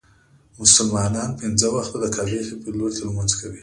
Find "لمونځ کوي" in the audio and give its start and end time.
3.07-3.59